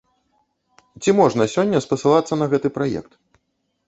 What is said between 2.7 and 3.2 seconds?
праект?